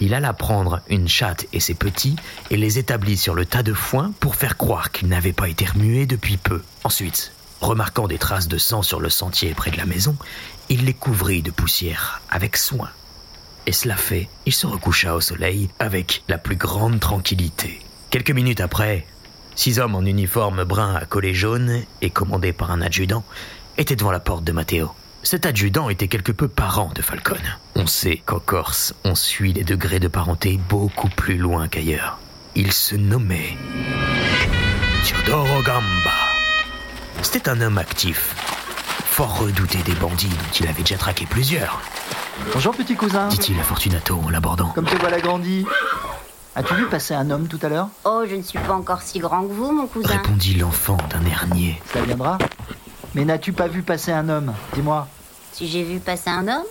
Il 0.00 0.14
alla 0.14 0.32
prendre 0.32 0.80
une 0.88 1.08
chatte 1.08 1.46
et 1.52 1.60
ses 1.60 1.74
petits 1.74 2.16
et 2.50 2.56
les 2.56 2.78
établit 2.78 3.18
sur 3.18 3.34
le 3.34 3.44
tas 3.44 3.62
de 3.62 3.74
foin 3.74 4.12
pour 4.18 4.34
faire 4.34 4.56
croire 4.56 4.90
qu'ils 4.90 5.08
n'avaient 5.08 5.34
pas 5.34 5.48
été 5.48 5.66
remués 5.66 6.06
depuis 6.06 6.38
peu. 6.38 6.62
Ensuite, 6.84 7.32
remarquant 7.60 8.08
des 8.08 8.16
traces 8.16 8.48
de 8.48 8.56
sang 8.56 8.82
sur 8.82 8.98
le 8.98 9.10
sentier 9.10 9.52
près 9.52 9.70
de 9.70 9.76
la 9.76 9.84
maison, 9.84 10.16
il 10.70 10.86
les 10.86 10.94
couvrit 10.94 11.42
de 11.42 11.50
poussière 11.50 12.22
avec 12.30 12.56
soin. 12.56 12.88
Et 13.66 13.72
cela 13.72 13.96
fait, 13.96 14.28
il 14.46 14.54
se 14.54 14.66
recoucha 14.66 15.14
au 15.14 15.20
soleil 15.20 15.68
avec 15.78 16.24
la 16.28 16.38
plus 16.38 16.56
grande 16.56 16.98
tranquillité. 16.98 17.80
Quelques 18.08 18.30
minutes 18.30 18.62
après, 18.62 19.06
six 19.54 19.78
hommes 19.78 19.94
en 19.94 20.02
uniforme 20.02 20.64
brun 20.64 20.94
à 20.94 21.04
collet 21.04 21.34
jaune 21.34 21.82
et 22.00 22.08
commandés 22.08 22.54
par 22.54 22.70
un 22.70 22.80
adjudant 22.80 23.22
étaient 23.76 23.96
devant 23.96 24.12
la 24.12 24.20
porte 24.20 24.44
de 24.44 24.52
Matteo. 24.52 24.94
Cet 25.22 25.46
adjudant 25.46 25.90
était 25.90 26.08
quelque 26.08 26.32
peu 26.32 26.48
parent 26.48 26.90
de 26.94 27.02
Falcone. 27.02 27.38
On 27.76 27.86
sait 27.86 28.22
qu'en 28.24 28.40
Corse, 28.40 28.94
on 29.04 29.14
suit 29.14 29.52
les 29.52 29.64
degrés 29.64 30.00
de 30.00 30.08
parenté 30.08 30.58
beaucoup 30.68 31.08
plus 31.08 31.36
loin 31.36 31.68
qu'ailleurs. 31.68 32.18
Il 32.56 32.72
se 32.72 32.96
nommait 32.96 33.56
Teodoro 35.06 35.62
Gamba. 35.62 36.10
C'était 37.22 37.48
un 37.50 37.60
homme 37.60 37.78
actif, 37.78 38.34
fort 39.04 39.38
redouté 39.38 39.78
des 39.82 39.92
bandits 39.94 40.28
dont 40.28 40.52
il 40.58 40.66
avait 40.66 40.82
déjà 40.82 40.96
traqué 40.96 41.26
plusieurs, 41.26 41.80
Bonjour 42.54 42.74
petit 42.74 42.96
cousin. 42.96 43.28
dit-il 43.28 43.60
à 43.60 43.62
Fortunato 43.62 44.18
en 44.24 44.30
l'abordant. 44.30 44.70
Comme 44.70 44.86
te 44.86 44.96
voilà 44.96 45.20
grandi. 45.20 45.66
As-tu 46.56 46.74
vu 46.74 46.86
passer 46.86 47.14
un 47.14 47.30
homme 47.30 47.46
tout 47.46 47.58
à 47.62 47.68
l'heure? 47.68 47.88
Oh, 48.04 48.22
je 48.28 48.34
ne 48.34 48.42
suis 48.42 48.58
pas 48.58 48.72
encore 48.72 49.02
si 49.02 49.18
grand 49.20 49.42
que 49.46 49.52
vous, 49.52 49.70
mon 49.70 49.86
cousin. 49.86 50.08
Répondit 50.08 50.54
l'enfant 50.54 50.96
d'un 51.10 51.24
air 51.26 51.46
niais. 51.54 51.80
Ça 51.92 52.00
viendra? 52.00 52.38
Mais 53.14 53.24
n'as-tu 53.24 53.52
pas 53.52 53.66
vu 53.66 53.82
passer 53.82 54.12
un 54.12 54.28
homme? 54.28 54.52
Dis-moi. 54.74 55.08
Si 55.52 55.66
j'ai 55.66 55.82
vu 55.82 55.98
passer 55.98 56.30
un 56.30 56.46
homme? 56.46 56.66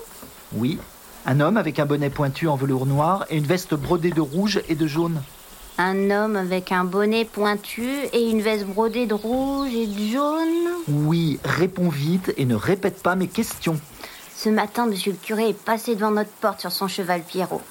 Oui. 0.53 0.79
Un 1.25 1.41
homme 1.41 1.57
avec 1.57 1.79
un 1.79 1.85
bonnet 1.85 2.09
pointu 2.09 2.47
en 2.47 2.55
velours 2.55 2.85
noir 2.85 3.25
et 3.29 3.37
une 3.37 3.45
veste 3.45 3.73
brodée 3.73 4.11
de 4.11 4.21
rouge 4.21 4.61
et 4.69 4.75
de 4.75 4.87
jaune. 4.87 5.21
Un 5.77 6.11
homme 6.11 6.35
avec 6.35 6.71
un 6.71 6.85
bonnet 6.85 7.25
pointu 7.25 7.87
et 8.13 8.29
une 8.29 8.41
veste 8.41 8.65
brodée 8.65 9.05
de 9.05 9.13
rouge 9.13 9.73
et 9.73 9.87
de 9.87 10.11
jaune? 10.11 10.69
Oui, 10.87 11.39
réponds 11.43 11.89
vite 11.89 12.33
et 12.37 12.45
ne 12.45 12.55
répète 12.55 13.03
pas 13.03 13.15
mes 13.15 13.27
questions. 13.27 13.79
Ce 14.35 14.47
matin, 14.47 14.87
monsieur 14.87 15.11
le 15.11 15.17
curé 15.17 15.49
est 15.49 15.53
passé 15.53 15.95
devant 15.95 16.11
notre 16.11 16.31
porte 16.31 16.61
sur 16.61 16.71
son 16.71 16.87
cheval 16.87 17.21
Pierrot. 17.21 17.61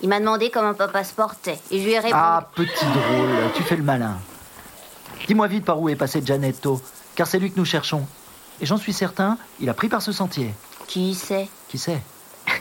Il 0.00 0.08
m'a 0.08 0.18
demandé 0.18 0.50
comment 0.50 0.74
papa 0.74 1.04
se 1.04 1.12
portait 1.12 1.58
et 1.70 1.78
je 1.78 1.84
lui 1.84 1.92
ai 1.92 1.98
répondu. 1.98 2.14
Ah, 2.14 2.48
petit 2.54 2.84
drôle, 2.84 3.28
tu 3.54 3.62
fais 3.62 3.76
le 3.76 3.82
malin. 3.82 4.16
Dis-moi 5.26 5.46
vite 5.46 5.64
par 5.64 5.80
où 5.80 5.88
est 5.88 5.96
passé 5.96 6.22
Gianetto, 6.24 6.80
car 7.14 7.26
c'est 7.26 7.38
lui 7.38 7.50
que 7.50 7.58
nous 7.58 7.64
cherchons. 7.64 8.06
Et 8.60 8.66
j'en 8.66 8.76
suis 8.76 8.92
certain, 8.92 9.38
il 9.60 9.68
a 9.68 9.74
pris 9.74 9.88
par 9.88 10.02
ce 10.02 10.12
sentier. 10.12 10.54
Qui 10.86 11.14
sait 11.14 11.48
Qui 11.68 11.78
sait 11.78 12.00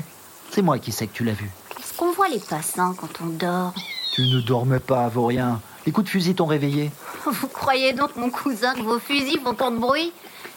C'est 0.52 0.62
moi 0.62 0.80
qui 0.80 0.92
sais 0.92 1.08
que 1.08 1.14
tu 1.14 1.24
l'as 1.24 1.34
vu. 1.34 1.50
Est-ce 1.80 1.94
qu'on 1.98 2.12
voit 2.12 2.30
les 2.30 2.40
passants 2.40 2.94
quand 2.94 3.22
on 3.22 3.28
dort 3.28 3.74
Tu 4.14 4.22
ne 4.22 4.42
dormais 4.42 4.80
pas, 4.80 5.08
Vaurien. 5.10 5.62
Les 5.86 5.92
coups 5.92 6.06
de 6.06 6.10
fusil 6.10 6.36
t'ont 6.36 6.46
réveillé. 6.46 6.92
Vous 7.26 7.48
croyez 7.48 7.94
donc, 7.94 8.16
mon 8.16 8.30
cousin, 8.30 8.74
que 8.74 8.82
vos 8.82 9.00
fusils 9.00 9.40
font 9.42 9.54
tant 9.54 9.72
de 9.72 9.78
bruit 9.78 10.14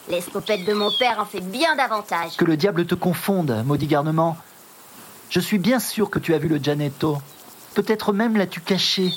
L'escopette 0.08 0.64
de 0.64 0.72
mon 0.72 0.90
père 0.98 1.18
en 1.18 1.24
fait 1.24 1.40
bien 1.40 1.74
davantage. 1.74 2.36
Que 2.36 2.44
le 2.44 2.56
diable 2.56 2.86
te 2.86 2.94
confonde, 2.94 3.64
maudit 3.66 3.88
garnement. 3.88 4.36
Je 5.30 5.40
suis 5.40 5.58
bien 5.58 5.80
sûr 5.80 6.10
que 6.10 6.20
tu 6.20 6.32
as 6.32 6.38
vu 6.38 6.46
le 6.46 6.58
Gianetto. 6.58 7.18
Peut-être 7.74 8.12
même 8.12 8.36
l'as-tu 8.36 8.60
caché. 8.60 9.10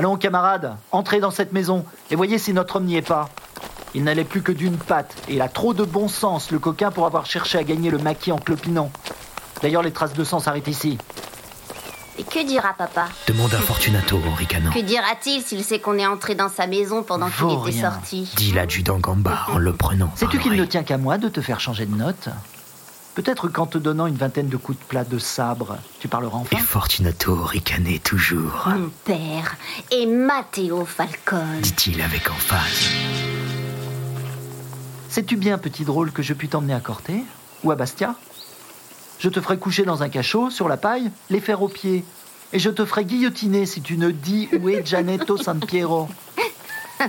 Allons, 0.00 0.16
camarades, 0.16 0.78
entrez 0.92 1.20
dans 1.20 1.30
cette 1.30 1.52
maison 1.52 1.84
et 2.10 2.16
voyez 2.16 2.38
si 2.38 2.54
notre 2.54 2.76
homme 2.76 2.86
n'y 2.86 2.96
est 2.96 3.06
pas. 3.06 3.28
Il 3.92 4.02
n'allait 4.02 4.24
plus 4.24 4.40
que 4.40 4.50
d'une 4.50 4.78
patte 4.78 5.14
et 5.28 5.34
il 5.34 5.42
a 5.42 5.48
trop 5.50 5.74
de 5.74 5.84
bon 5.84 6.08
sens, 6.08 6.50
le 6.50 6.58
coquin, 6.58 6.90
pour 6.90 7.04
avoir 7.04 7.26
cherché 7.26 7.58
à 7.58 7.64
gagner 7.64 7.90
le 7.90 7.98
maquis 7.98 8.32
en 8.32 8.38
clopinant. 8.38 8.90
D'ailleurs, 9.60 9.82
les 9.82 9.92
traces 9.92 10.14
de 10.14 10.24
sang 10.24 10.40
s'arrêtent 10.40 10.68
ici. 10.68 10.96
Et 12.18 12.22
que 12.22 12.46
dira 12.46 12.72
papa? 12.72 13.08
Demanda 13.28 13.58
Fortunato 13.58 14.18
en 14.26 14.34
ricanant. 14.34 14.70
Que 14.70 14.80
dira-t-il 14.80 15.42
s'il 15.42 15.62
sait 15.62 15.80
qu'on 15.80 15.98
est 15.98 16.06
entré 16.06 16.34
dans 16.34 16.48
sa 16.48 16.66
maison 16.66 17.02
pendant 17.02 17.28
qu'il 17.28 17.68
était 17.68 17.82
sorti? 17.82 18.32
Dit 18.36 18.52
l'adjudant 18.52 19.00
Gamba 19.00 19.44
en 19.52 19.58
le 19.58 19.74
prenant. 19.74 20.10
Sais-tu 20.16 20.38
qu'il 20.38 20.52
ne 20.52 20.64
tient 20.64 20.82
qu'à 20.82 20.96
moi 20.96 21.18
de 21.18 21.28
te 21.28 21.42
faire 21.42 21.60
changer 21.60 21.84
de 21.84 21.94
note? 21.94 22.30
Peut-être 23.22 23.48
qu'en 23.48 23.66
te 23.66 23.76
donnant 23.76 24.06
une 24.06 24.16
vingtaine 24.16 24.48
de 24.48 24.56
coups 24.56 24.78
de 24.78 24.84
plat 24.84 25.04
de 25.04 25.18
sabre, 25.18 25.76
tu 25.98 26.08
parleras 26.08 26.38
enfin 26.38 26.56
Et 26.56 26.60
Fortunato 26.60 27.34
ricanait 27.34 27.98
toujours, 27.98 28.66
Mon 28.66 28.88
père 29.04 29.56
et 29.90 30.06
Matteo 30.06 30.86
Falcone. 30.86 31.60
dit-il 31.60 32.00
avec 32.00 32.30
emphase. 32.30 32.88
Sais-tu 35.10 35.36
bien, 35.36 35.58
petit 35.58 35.84
drôle, 35.84 36.12
que 36.12 36.22
je 36.22 36.32
puis 36.32 36.48
t'emmener 36.48 36.72
à 36.72 36.80
Corté 36.80 37.22
Ou 37.62 37.70
à 37.70 37.74
Bastia? 37.74 38.14
Je 39.18 39.28
te 39.28 39.42
ferai 39.42 39.58
coucher 39.58 39.82
dans 39.82 40.02
un 40.02 40.08
cachot, 40.08 40.48
sur 40.48 40.66
la 40.66 40.78
paille, 40.78 41.10
les 41.28 41.40
fers 41.40 41.60
aux 41.60 41.68
pieds. 41.68 42.06
Et 42.54 42.58
je 42.58 42.70
te 42.70 42.86
ferai 42.86 43.04
guillotiner 43.04 43.66
si 43.66 43.82
tu 43.82 43.98
ne 43.98 44.12
dis 44.12 44.48
où 44.58 44.70
est 44.70 44.86
Gianetto 44.86 45.36
San 45.36 45.60
Piero. 45.60 46.08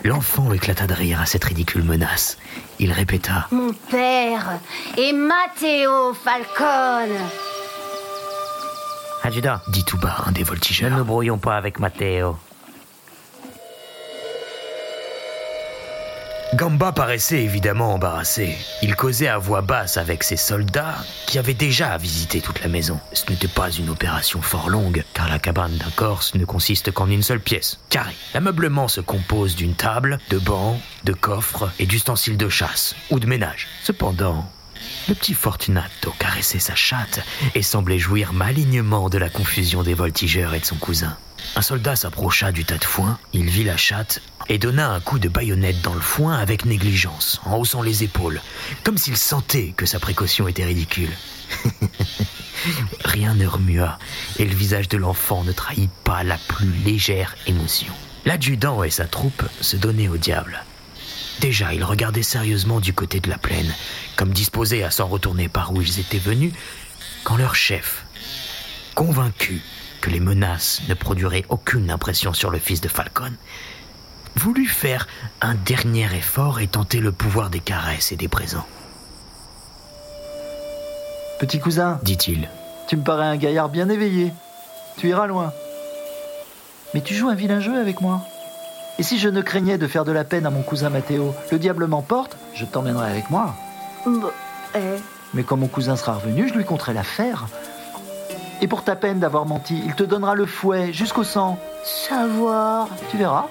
L'enfant 0.03 0.51
éclata 0.53 0.87
de 0.87 0.93
rire 0.93 1.21
à 1.21 1.25
cette 1.25 1.43
ridicule 1.43 1.83
menace. 1.83 2.37
Il 2.79 2.91
répéta 2.91 3.47
Mon 3.51 3.73
père 3.73 4.59
et 4.97 5.13
Matteo 5.13 6.13
Falcone. 6.13 7.17
Adjudant, 9.23 9.59
dit 9.67 9.83
tout 9.83 9.97
bas 9.99 10.23
un 10.25 10.31
des 10.31 10.43
voltigeurs. 10.43 10.89
Ne 10.91 10.97
nous 10.97 11.05
brouillons 11.05 11.37
pas 11.37 11.57
avec 11.57 11.79
Matteo. 11.79 12.37
Gamba 16.53 16.91
paraissait 16.91 17.43
évidemment 17.43 17.93
embarrassé. 17.93 18.57
Il 18.81 18.97
causait 18.97 19.29
à 19.29 19.37
voix 19.37 19.61
basse 19.61 19.95
avec 19.95 20.21
ses 20.21 20.35
soldats 20.35 20.97
qui 21.25 21.39
avaient 21.39 21.53
déjà 21.53 21.97
visité 21.97 22.41
toute 22.41 22.61
la 22.61 22.67
maison. 22.67 22.99
Ce 23.13 23.23
n'était 23.29 23.47
pas 23.47 23.71
une 23.71 23.89
opération 23.89 24.41
fort 24.41 24.69
longue, 24.69 25.05
car 25.13 25.29
la 25.29 25.39
cabane 25.39 25.77
d'un 25.77 25.89
Corse 25.95 26.35
ne 26.35 26.43
consiste 26.43 26.91
qu'en 26.91 27.09
une 27.09 27.23
seule 27.23 27.39
pièce, 27.39 27.79
carré. 27.89 28.13
L'ameublement 28.33 28.89
se 28.89 28.99
compose 28.99 29.55
d'une 29.55 29.75
table, 29.75 30.19
de 30.29 30.39
bancs, 30.39 30.77
de 31.05 31.13
coffres 31.13 31.71
et 31.79 31.85
d'ustensiles 31.85 32.37
de 32.37 32.49
chasse 32.49 32.95
ou 33.11 33.21
de 33.21 33.27
ménage. 33.27 33.69
Cependant, 33.81 34.45
le 35.07 35.15
petit 35.15 35.33
Fortunato 35.33 36.13
caressait 36.19 36.59
sa 36.59 36.75
chatte 36.75 37.21
et 37.55 37.61
semblait 37.61 37.97
jouir 37.97 38.33
malignement 38.33 39.07
de 39.07 39.17
la 39.17 39.29
confusion 39.29 39.83
des 39.83 39.93
voltigeurs 39.93 40.53
et 40.53 40.59
de 40.59 40.65
son 40.65 40.75
cousin. 40.75 41.15
Un 41.55 41.61
soldat 41.61 41.95
s'approcha 41.95 42.51
du 42.51 42.65
tas 42.65 42.77
de 42.77 42.83
foin, 42.83 43.17
il 43.33 43.49
vit 43.49 43.63
la 43.63 43.77
chatte 43.77 44.21
et 44.49 44.57
donna 44.57 44.89
un 44.89 44.99
coup 44.99 45.19
de 45.19 45.29
baïonnette 45.29 45.81
dans 45.81 45.93
le 45.93 46.01
foin 46.01 46.37
avec 46.37 46.65
négligence, 46.65 47.41
en 47.45 47.57
haussant 47.57 47.81
les 47.81 48.03
épaules, 48.03 48.41
comme 48.83 48.97
s'il 48.97 49.17
sentait 49.17 49.73
que 49.75 49.85
sa 49.85 49.99
précaution 49.99 50.47
était 50.47 50.65
ridicule. 50.65 51.11
Rien 53.05 53.33
ne 53.33 53.47
remua 53.47 53.97
et 54.37 54.45
le 54.45 54.55
visage 54.55 54.87
de 54.87 54.97
l'enfant 54.97 55.43
ne 55.43 55.51
trahit 55.51 55.91
pas 56.03 56.23
la 56.23 56.37
plus 56.37 56.71
légère 56.85 57.35
émotion. 57.47 57.93
L'adjudant 58.25 58.83
et 58.83 58.91
sa 58.91 59.05
troupe 59.05 59.43
se 59.61 59.77
donnaient 59.77 60.07
au 60.07 60.17
diable. 60.17 60.63
Déjà, 61.39 61.73
ils 61.73 61.83
regardaient 61.83 62.21
sérieusement 62.21 62.79
du 62.79 62.93
côté 62.93 63.19
de 63.19 63.29
la 63.29 63.39
plaine, 63.39 63.73
comme 64.15 64.31
disposés 64.31 64.83
à 64.83 64.91
s'en 64.91 65.07
retourner 65.07 65.49
par 65.49 65.73
où 65.73 65.81
ils 65.81 65.99
étaient 65.99 66.19
venus, 66.19 66.53
quand 67.23 67.35
leur 67.35 67.55
chef, 67.55 68.05
convaincu 68.93 69.61
que 70.01 70.09
les 70.09 70.19
menaces 70.19 70.81
ne 70.87 70.93
produiraient 70.93 71.45
aucune 71.49 71.89
impression 71.89 72.33
sur 72.33 72.51
le 72.51 72.59
fils 72.59 72.81
de 72.81 72.89
Falcon, 72.89 73.33
voulut 74.35 74.67
faire 74.67 75.07
un 75.41 75.55
dernier 75.55 76.07
effort 76.15 76.59
et 76.59 76.67
tenter 76.67 76.99
le 76.99 77.11
pouvoir 77.11 77.49
des 77.49 77.59
caresses 77.59 78.11
et 78.11 78.15
des 78.15 78.27
présents, 78.27 78.65
Petit 81.41 81.59
cousin, 81.59 81.99
dit-il. 82.03 82.47
Tu 82.87 82.95
me 82.97 83.01
parais 83.03 83.25
un 83.25 83.35
gaillard 83.35 83.69
bien 83.69 83.89
éveillé. 83.89 84.31
Tu 84.97 85.09
iras 85.09 85.25
loin. 85.25 85.51
Mais 86.93 87.01
tu 87.01 87.15
joues 87.15 87.29
un 87.29 87.33
vilain 87.33 87.59
jeu 87.59 87.79
avec 87.79 87.99
moi. 87.99 88.21
Et 88.99 89.03
si 89.03 89.17
je 89.17 89.27
ne 89.27 89.41
craignais 89.41 89.79
de 89.79 89.87
faire 89.87 90.05
de 90.05 90.11
la 90.11 90.23
peine 90.23 90.45
à 90.45 90.51
mon 90.51 90.61
cousin 90.61 90.91
Mathéo, 90.91 91.33
le 91.51 91.57
diable 91.57 91.87
m'emporte, 91.87 92.37
je 92.53 92.63
t'emmènerai 92.63 93.09
avec 93.09 93.31
moi. 93.31 93.55
Bah, 94.05 94.29
eh, 94.75 94.99
Mais 95.33 95.41
quand 95.41 95.57
mon 95.57 95.65
cousin 95.65 95.95
sera 95.95 96.13
revenu, 96.13 96.47
je 96.47 96.53
lui 96.53 96.63
conterai 96.63 96.93
l'affaire. 96.93 97.47
Et 98.61 98.67
pour 98.67 98.83
ta 98.83 98.95
peine 98.95 99.19
d'avoir 99.19 99.47
menti, 99.47 99.81
il 99.83 99.95
te 99.95 100.03
donnera 100.03 100.35
le 100.35 100.45
fouet 100.45 100.93
jusqu'au 100.93 101.23
sang. 101.23 101.57
savoir. 101.83 102.87
Tu 103.09 103.17
verras. 103.17 103.47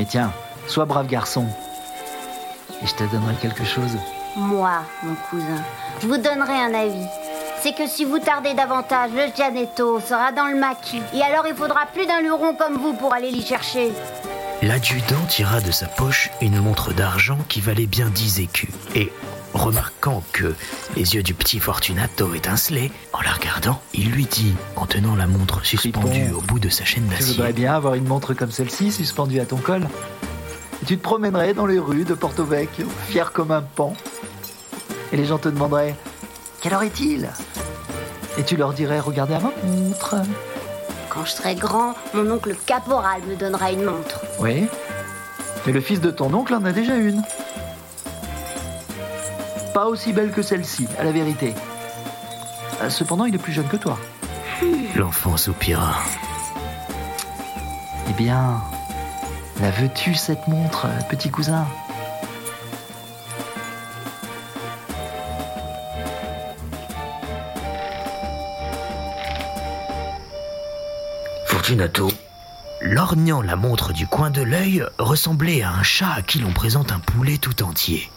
Mais 0.00 0.06
tiens, 0.06 0.32
sois 0.66 0.86
brave 0.86 1.08
garçon. 1.08 1.44
Et 2.82 2.86
je 2.86 2.94
te 2.94 3.04
donnerai 3.04 3.34
quelque 3.34 3.66
chose. 3.66 3.98
Moi, 4.34 4.70
mon 5.02 5.14
cousin, 5.28 5.62
je 6.00 6.06
vous 6.06 6.16
donnerai 6.16 6.54
un 6.54 6.72
avis. 6.72 7.06
C'est 7.60 7.74
que 7.74 7.86
si 7.86 8.06
vous 8.06 8.18
tardez 8.18 8.54
davantage, 8.54 9.10
le 9.14 9.30
Gianetto 9.36 10.00
sera 10.00 10.32
dans 10.32 10.46
le 10.46 10.56
maquis. 10.58 11.02
Et 11.12 11.20
alors 11.20 11.46
il 11.46 11.54
faudra 11.54 11.84
plus 11.92 12.06
d'un 12.06 12.22
luron 12.22 12.54
comme 12.54 12.78
vous 12.78 12.94
pour 12.94 13.12
aller 13.12 13.30
l'y 13.30 13.44
chercher. 13.44 13.92
L'adjudant 14.62 15.22
tira 15.28 15.60
de 15.60 15.70
sa 15.70 15.86
poche 15.86 16.30
une 16.40 16.60
montre 16.60 16.94
d'argent 16.94 17.36
qui 17.50 17.60
valait 17.60 17.84
bien 17.84 18.08
10 18.08 18.40
écus. 18.40 18.70
Et, 18.94 19.12
remarquant 19.54 20.22
que 20.32 20.54
les 20.96 21.14
yeux 21.14 21.22
du 21.22 21.34
petit 21.34 21.58
Fortunato 21.58 22.34
étincelaient, 22.34 22.90
en 23.12 23.20
la 23.22 23.32
regardant, 23.32 23.80
il 23.94 24.10
lui 24.10 24.26
dit, 24.26 24.54
en 24.76 24.86
tenant 24.86 25.16
la 25.16 25.26
montre 25.26 25.64
suspendue 25.64 26.24
Fripon. 26.24 26.38
au 26.38 26.40
bout 26.40 26.58
de 26.58 26.68
sa 26.68 26.84
chaîne 26.84 27.04
Tu 27.04 27.10
d'acier, 27.10 27.34
voudrais 27.34 27.52
bien 27.52 27.74
avoir 27.74 27.94
une 27.94 28.06
montre 28.06 28.34
comme 28.34 28.50
celle-ci 28.50 28.92
suspendue 28.92 29.40
à 29.40 29.46
ton 29.46 29.56
col? 29.56 29.86
Et 30.82 30.86
tu 30.86 30.96
te 30.96 31.02
promènerais 31.02 31.52
dans 31.54 31.66
les 31.66 31.78
rues 31.78 32.04
de 32.04 32.14
Porto 32.14 32.44
Vecchio, 32.44 32.86
fier 33.08 33.32
comme 33.32 33.50
un 33.50 33.62
pan. 33.62 33.94
Et 35.12 35.16
les 35.16 35.24
gens 35.26 35.38
te 35.38 35.48
demanderaient 35.48 35.94
Quelle 36.62 36.72
heure 36.74 36.82
est-il? 36.82 37.28
Et 38.38 38.44
tu 38.44 38.56
leur 38.56 38.72
dirais 38.72 39.00
Regardez 39.00 39.34
à 39.34 39.40
ma 39.40 39.50
montre. 39.64 40.16
Quand 41.10 41.24
je 41.24 41.32
serai 41.32 41.56
grand, 41.56 41.94
mon 42.14 42.30
oncle 42.30 42.54
caporal 42.66 43.20
me 43.28 43.34
donnera 43.34 43.72
une 43.72 43.82
montre. 43.84 44.20
Oui. 44.38 44.66
Mais 45.66 45.72
le 45.72 45.80
fils 45.80 46.00
de 46.00 46.10
ton 46.10 46.32
oncle 46.32 46.54
en 46.54 46.64
a 46.64 46.72
déjà 46.72 46.94
une. 46.94 47.22
Pas 49.74 49.86
aussi 49.86 50.12
belle 50.12 50.32
que 50.32 50.42
celle-ci, 50.42 50.86
à 50.98 51.04
la 51.04 51.12
vérité. 51.12 51.54
Euh, 52.82 52.90
Cependant, 52.90 53.24
il 53.24 53.34
est 53.34 53.38
plus 53.38 53.52
jeune 53.52 53.68
que 53.68 53.76
toi. 53.76 53.98
l'enfant 54.96 55.36
soupira. 55.36 55.94
Eh 58.08 58.12
bien, 58.14 58.60
la 59.60 59.70
veux-tu, 59.70 60.14
cette 60.14 60.48
montre, 60.48 60.86
petit 61.08 61.30
cousin? 61.30 61.66
Fortunato, 71.46 72.10
lorgnant 72.80 73.42
la 73.42 73.56
montre 73.56 73.92
du 73.92 74.06
coin 74.06 74.30
de 74.30 74.42
l'œil, 74.42 74.84
ressemblait 74.98 75.62
à 75.62 75.70
un 75.72 75.82
chat 75.82 76.12
à 76.16 76.22
qui 76.22 76.38
l'on 76.38 76.52
présente 76.52 76.92
un 76.92 76.98
poulet 77.00 77.38
tout 77.38 77.62
entier. 77.62 78.10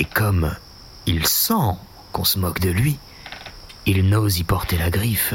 Et 0.00 0.04
comme 0.06 0.56
il 1.04 1.26
sent 1.26 1.76
qu'on 2.12 2.24
se 2.24 2.38
moque 2.38 2.58
de 2.60 2.70
lui, 2.70 2.98
il 3.84 4.08
n'ose 4.08 4.38
y 4.38 4.44
porter 4.44 4.78
la 4.78 4.88
griffe, 4.88 5.34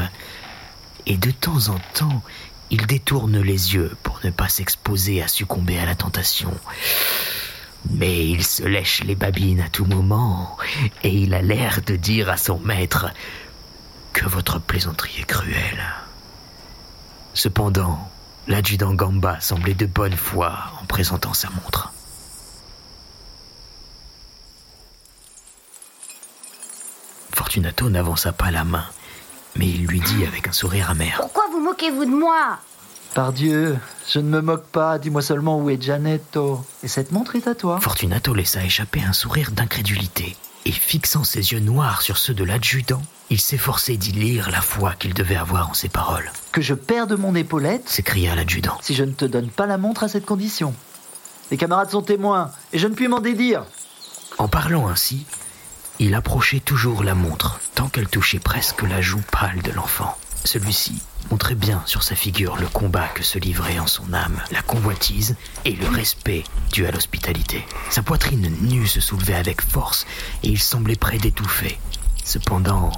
et 1.05 1.17
de 1.17 1.29
temps 1.29 1.69
en 1.69 1.77
temps, 1.93 2.23
il 2.71 2.87
détourne 2.87 3.39
les 3.39 3.75
yeux 3.75 3.95
pour 4.01 4.19
ne 4.23 4.31
pas 4.31 4.49
s'exposer 4.49 5.21
à 5.21 5.27
succomber 5.27 5.77
à 5.77 5.85
la 5.85 5.93
tentation. 5.93 6.51
Mais 7.91 8.27
il 8.27 8.43
se 8.43 8.63
lèche 8.63 9.03
les 9.03 9.13
babines 9.13 9.61
à 9.61 9.69
tout 9.69 9.85
moment, 9.85 10.57
et 11.03 11.15
il 11.15 11.35
a 11.35 11.43
l'air 11.43 11.81
de 11.85 11.95
dire 11.95 12.31
à 12.31 12.37
son 12.37 12.57
maître 12.57 13.05
que 14.13 14.25
votre 14.27 14.59
plaisanterie 14.59 15.19
est 15.19 15.25
cruelle. 15.25 15.85
Cependant, 17.35 18.09
l'adjudant 18.47 18.95
Gamba 18.95 19.39
semblait 19.41 19.75
de 19.75 19.85
bonne 19.85 20.17
foi 20.17 20.57
en 20.81 20.85
présentant 20.85 21.35
sa 21.35 21.51
montre. 21.51 21.93
Fortunato 27.55 27.89
n'avança 27.89 28.33
pas 28.33 28.51
la 28.51 28.65
main, 28.65 28.83
mais 29.55 29.65
il 29.65 29.85
lui 29.87 30.01
dit 30.01 30.25
avec 30.25 30.45
un 30.49 30.51
sourire 30.51 30.89
amer. 30.89 31.15
Pourquoi 31.21 31.45
vous 31.53 31.61
moquez-vous 31.61 32.03
de 32.03 32.09
moi? 32.09 32.57
Par 33.13 33.31
Dieu, 33.31 33.77
je 34.09 34.19
ne 34.19 34.27
me 34.27 34.41
moque 34.41 34.65
pas, 34.65 34.99
dis-moi 34.99 35.21
seulement 35.21 35.57
où 35.61 35.69
est 35.69 35.81
Gianetto. 35.81 36.65
Et 36.83 36.89
cette 36.89 37.13
montre 37.13 37.37
est 37.37 37.47
à 37.47 37.55
toi. 37.55 37.79
Fortunato 37.79 38.33
laissa 38.33 38.61
échapper 38.61 39.01
un 39.03 39.13
sourire 39.13 39.51
d'incrédulité, 39.51 40.35
et 40.65 40.71
fixant 40.73 41.23
ses 41.23 41.53
yeux 41.53 41.61
noirs 41.61 42.01
sur 42.01 42.17
ceux 42.17 42.33
de 42.33 42.43
l'adjudant, 42.43 43.01
il 43.29 43.39
s'efforçait 43.39 43.95
d'y 43.95 44.11
lire 44.11 44.51
la 44.51 44.59
foi 44.59 44.91
qu'il 44.91 45.13
devait 45.13 45.37
avoir 45.37 45.69
en 45.69 45.73
ses 45.73 45.87
paroles. 45.87 46.29
Que 46.51 46.61
je 46.61 46.73
perde 46.73 47.13
mon 47.17 47.35
épaulette 47.35 47.87
S'écria 47.87 48.35
l'adjudant. 48.35 48.77
si 48.81 48.95
je 48.95 49.05
ne 49.05 49.13
te 49.13 49.23
donne 49.23 49.47
pas 49.49 49.65
la 49.65 49.77
montre 49.77 50.03
à 50.03 50.09
cette 50.09 50.25
condition. 50.25 50.75
Les 51.51 51.55
camarades 51.57 51.91
sont 51.91 52.01
témoins, 52.01 52.51
et 52.73 52.79
je 52.79 52.87
ne 52.89 52.95
puis 52.95 53.07
m'en 53.07 53.21
dédire. 53.21 53.63
En 54.39 54.49
parlant 54.49 54.89
ainsi, 54.89 55.25
il 55.99 56.13
approchait 56.15 56.59
toujours 56.59 57.03
la 57.03 57.15
montre, 57.15 57.59
tant 57.73 57.87
qu'elle 57.87 58.07
touchait 58.07 58.39
presque 58.39 58.81
la 58.83 59.01
joue 59.01 59.21
pâle 59.31 59.61
de 59.61 59.71
l'enfant. 59.71 60.17
Celui-ci 60.43 61.01
montrait 61.31 61.55
bien 61.55 61.81
sur 61.85 62.03
sa 62.03 62.15
figure 62.15 62.57
le 62.57 62.67
combat 62.67 63.07
que 63.07 63.23
se 63.23 63.39
livrait 63.39 63.79
en 63.79 63.87
son 63.87 64.13
âme, 64.13 64.41
la 64.51 64.61
convoitise 64.61 65.35
et 65.63 65.71
le 65.71 65.87
respect 65.87 66.43
dû 66.71 66.85
à 66.85 66.91
l'hospitalité. 66.91 67.65
Sa 67.89 68.03
poitrine 68.03 68.51
nue 68.61 68.87
se 68.87 69.01
soulevait 69.01 69.33
avec 69.35 69.61
force 69.61 70.05
et 70.43 70.49
il 70.49 70.59
semblait 70.59 70.95
près 70.95 71.17
d'étouffer. 71.17 71.79
Cependant, 72.23 72.91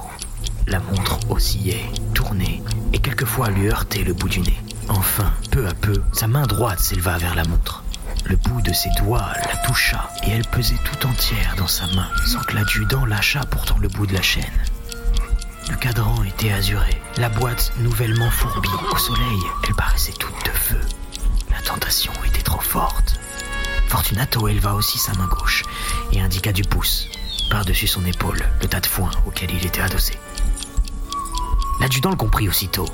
la 0.66 0.80
montre 0.80 1.18
oscillait, 1.30 1.86
tournait 2.14 2.62
et 2.92 2.98
quelquefois 2.98 3.48
lui 3.48 3.68
heurtait 3.68 4.04
le 4.04 4.12
bout 4.12 4.28
du 4.28 4.40
nez. 4.40 4.58
Enfin, 4.88 5.32
peu 5.50 5.66
à 5.66 5.74
peu, 5.74 6.02
sa 6.12 6.26
main 6.26 6.46
droite 6.46 6.80
s'éleva 6.80 7.16
vers 7.18 7.34
la 7.34 7.44
montre. 7.44 7.84
Le 8.24 8.36
bout 8.36 8.60
de 8.60 8.72
ses 8.72 8.90
doigts 8.98 9.32
la 9.46 9.56
toucha 9.58 10.10
et 10.24 10.30
elle 10.30 10.46
pesait 10.46 10.78
tout 10.84 11.06
entière 11.06 11.54
dans 11.56 11.66
sa 11.66 11.86
main, 11.88 12.08
sans 12.26 12.40
que 12.40 12.54
l'adjudant 12.54 13.04
lâchât 13.06 13.46
pourtant 13.50 13.78
le 13.78 13.88
bout 13.88 14.06
de 14.06 14.14
la 14.14 14.22
chaîne. 14.22 14.44
Le 15.70 15.76
cadran 15.76 16.22
était 16.24 16.52
azuré, 16.52 17.00
la 17.16 17.28
boîte 17.28 17.72
nouvellement 17.78 18.30
fourbie. 18.30 18.68
Au 18.90 18.96
soleil, 18.96 19.40
elle 19.66 19.74
paraissait 19.74 20.12
toute 20.12 20.44
de 20.44 20.50
feu. 20.50 20.80
La 21.50 21.60
tentation 21.60 22.12
était 22.26 22.42
trop 22.42 22.60
forte. 22.60 23.18
Fortunato 23.88 24.48
éleva 24.48 24.74
aussi 24.74 24.98
sa 24.98 25.12
main 25.14 25.26
gauche 25.26 25.64
et 26.12 26.20
indiqua 26.20 26.52
du 26.52 26.62
pouce, 26.62 27.08
par-dessus 27.50 27.86
son 27.86 28.04
épaule, 28.04 28.42
le 28.60 28.68
tas 28.68 28.80
de 28.80 28.86
foin 28.86 29.10
auquel 29.26 29.50
il 29.50 29.64
était 29.64 29.80
adossé. 29.80 30.14
L'adjudant 31.80 32.10
le 32.10 32.16
comprit 32.16 32.48
aussitôt. 32.48 32.86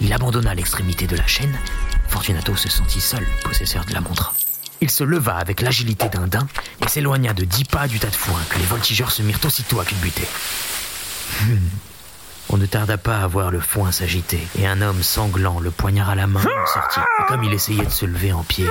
Il 0.00 0.12
abandonna 0.12 0.54
l'extrémité 0.54 1.06
de 1.06 1.16
la 1.16 1.26
chaîne. 1.26 1.56
Fortunato 2.08 2.56
se 2.56 2.68
sentit 2.68 3.00
seul, 3.00 3.24
possesseur 3.44 3.84
de 3.84 3.92
la 3.92 4.00
montre. 4.00 4.34
Il 4.84 4.90
se 4.90 5.02
leva 5.02 5.36
avec 5.36 5.62
l'agilité 5.62 6.10
d'un 6.10 6.26
daim 6.26 6.46
et 6.84 6.88
s'éloigna 6.90 7.32
de 7.32 7.46
dix 7.46 7.64
pas 7.64 7.88
du 7.88 7.98
tas 7.98 8.10
de 8.10 8.14
foin 8.14 8.38
que 8.50 8.58
les 8.58 8.66
voltigeurs 8.66 9.10
se 9.10 9.22
mirent 9.22 9.40
aussitôt 9.42 9.80
à 9.80 9.84
culbuter. 9.86 10.28
Hmm. 11.40 11.56
On 12.50 12.58
ne 12.58 12.66
tarda 12.66 12.98
pas 12.98 13.20
à 13.20 13.26
voir 13.26 13.50
le 13.50 13.60
foin 13.60 13.92
s'agiter 13.92 14.46
et 14.58 14.66
un 14.66 14.82
homme 14.82 15.02
sanglant, 15.02 15.58
le 15.58 15.70
poignard 15.70 16.10
à 16.10 16.14
la 16.14 16.26
main, 16.26 16.44
sortit. 16.66 17.00
Comme 17.28 17.44
il 17.44 17.54
essayait 17.54 17.86
de 17.86 17.90
se 17.90 18.04
lever 18.04 18.34
en 18.34 18.42
pied, 18.42 18.66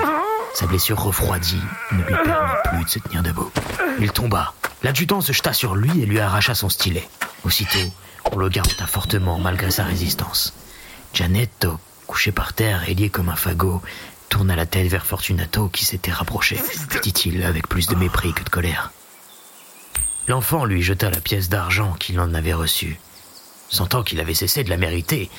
sa 0.54 0.68
blessure 0.68 1.02
refroidie 1.02 1.64
ne 1.92 2.04
lui 2.04 2.16
permit 2.24 2.52
plus 2.66 2.86
de 2.86 2.90
se 2.90 3.00
tenir 3.00 3.24
debout. 3.24 3.52
Il 4.00 4.12
tomba. 4.12 4.54
L'adjudant 4.84 5.22
se 5.22 5.34
jeta 5.34 5.52
sur 5.52 5.74
lui 5.74 6.00
et 6.00 6.06
lui 6.06 6.20
arracha 6.20 6.54
son 6.54 6.70
stylet. 6.70 7.10
Aussitôt, 7.44 7.92
on 8.32 8.38
le 8.38 8.50
garrotta 8.50 8.86
fortement 8.86 9.40
malgré 9.40 9.72
sa 9.72 9.84
résistance. 9.84 10.54
Gianetto, 11.12 11.80
couché 12.06 12.32
par 12.32 12.54
terre 12.54 12.88
et 12.88 12.94
lié 12.94 13.10
comme 13.10 13.30
un 13.30 13.36
fagot, 13.36 13.82
tourna 14.34 14.56
la 14.56 14.66
tête 14.66 14.88
vers 14.88 15.06
Fortunato 15.06 15.70
qui 15.70 15.86
s'était 15.86 16.12
rapproché, 16.12 16.60
dit-il 17.04 17.44
avec 17.44 17.68
plus 17.68 17.86
de 17.86 17.94
mépris 17.94 18.34
que 18.34 18.44
de 18.44 18.50
colère. 18.50 18.92
L'enfant 20.28 20.66
lui 20.66 20.82
jeta 20.82 21.12
la 21.12 21.22
pièce 21.22 21.50
d'argent 21.50 21.94
qu'il 22.00 22.20
en 22.20 22.34
avait 22.34 22.56
reçue, 22.56 23.00
sentant 23.70 24.02
qu'il 24.02 24.20
avait 24.20 24.34
cessé 24.34 24.64
de 24.64 24.72
la 24.72 24.78
mériter. 24.78 25.30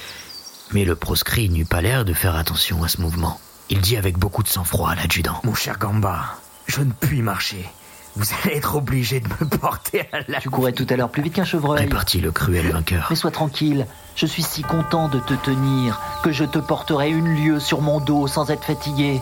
Mais 0.70 0.84
le 0.84 0.94
proscrit 0.94 1.48
n'eut 1.50 1.64
pas 1.64 1.82
l'air 1.82 2.04
de 2.04 2.14
faire 2.14 2.36
attention 2.36 2.84
à 2.84 2.88
ce 2.88 3.00
mouvement. 3.00 3.40
Il 3.68 3.80
dit 3.80 3.96
avec 3.96 4.16
beaucoup 4.16 4.44
de 4.44 4.48
sang-froid 4.48 4.90
à 4.90 4.94
l'adjudant. 4.94 5.40
Mon 5.42 5.56
cher 5.56 5.76
Gamba, 5.76 6.38
je 6.68 6.80
ne 6.80 6.92
puis 6.92 7.20
marcher. 7.20 7.68
Vous 8.16 8.26
allez 8.42 8.56
être 8.56 8.76
obligé 8.76 9.20
de 9.20 9.28
me 9.28 9.48
porter 9.48 10.08
à 10.12 10.18
la... 10.28 10.40
Tu 10.40 10.48
courais 10.48 10.72
tout 10.72 10.86
à 10.88 10.96
l'heure 10.96 11.10
plus 11.10 11.22
vite 11.22 11.34
qu'un 11.34 11.44
chevreuil. 11.44 11.80
Répartit 11.80 12.20
le 12.20 12.30
cruel 12.30 12.70
vainqueur. 12.70 13.08
Mais 13.10 13.16
sois 13.16 13.32
tranquille, 13.32 13.86
je 14.14 14.26
suis 14.26 14.42
si 14.42 14.62
content 14.62 15.08
de 15.08 15.18
te 15.18 15.34
tenir 15.34 16.00
que 16.22 16.30
je 16.30 16.44
te 16.44 16.58
porterai 16.58 17.10
une 17.10 17.34
lieue 17.34 17.60
sur 17.60 17.80
mon 17.80 18.00
dos 18.00 18.28
sans 18.28 18.50
être 18.50 18.64
fatigué. 18.64 19.20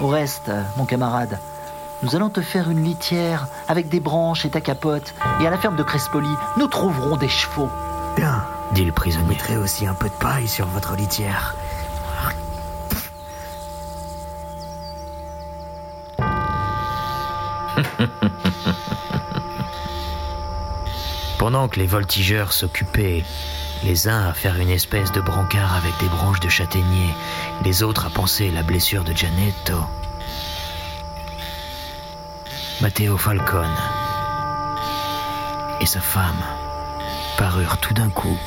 Au 0.00 0.08
reste, 0.08 0.50
mon 0.76 0.84
camarade, 0.84 1.38
nous 2.02 2.16
allons 2.16 2.30
te 2.30 2.40
faire 2.40 2.70
une 2.70 2.84
litière 2.84 3.46
avec 3.68 3.88
des 3.88 4.00
branches 4.00 4.44
et 4.44 4.50
ta 4.50 4.60
capote, 4.60 5.14
et 5.40 5.46
à 5.46 5.50
la 5.50 5.58
ferme 5.58 5.76
de 5.76 5.82
Crespoli, 5.82 6.34
nous 6.56 6.66
trouverons 6.66 7.16
des 7.16 7.28
chevaux. 7.28 7.68
Bien, 8.16 8.44
dit 8.72 8.84
le 8.84 8.92
prisonnier. 8.92 9.28
mettrai 9.28 9.56
aussi 9.56 9.86
un 9.86 9.94
peu 9.94 10.08
de 10.08 10.14
paille 10.14 10.48
sur 10.48 10.66
votre 10.66 10.96
litière. 10.96 11.54
Pendant 21.42 21.66
que 21.66 21.80
les 21.80 21.88
voltigeurs 21.88 22.52
s'occupaient 22.52 23.24
les 23.82 24.06
uns 24.06 24.28
à 24.28 24.32
faire 24.32 24.60
une 24.60 24.70
espèce 24.70 25.10
de 25.10 25.20
brancard 25.20 25.74
avec 25.74 25.92
des 25.98 26.06
branches 26.06 26.38
de 26.38 26.48
châtaignier, 26.48 27.08
les 27.64 27.82
autres 27.82 28.06
à 28.06 28.10
penser 28.10 28.52
la 28.52 28.62
blessure 28.62 29.02
de 29.02 29.12
Gianetto, 29.12 29.84
Matteo 32.80 33.18
Falcone 33.18 33.76
et 35.80 35.86
sa 35.86 36.00
femme 36.00 36.44
parurent 37.36 37.78
tout 37.78 37.92
d'un 37.92 38.10
coup 38.10 38.38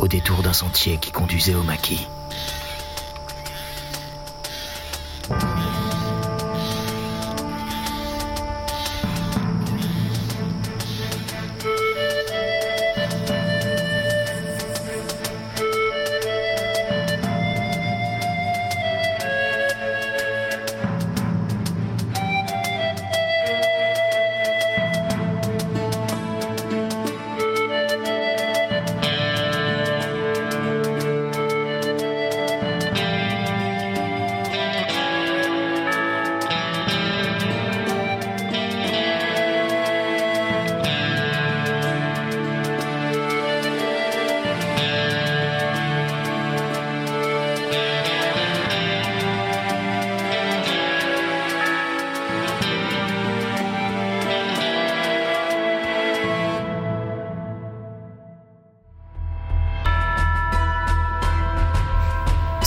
au 0.00 0.08
détour 0.08 0.42
d'un 0.42 0.52
sentier 0.52 0.96
qui 0.96 1.12
conduisait 1.12 1.54
au 1.54 1.62
maquis. 1.62 2.08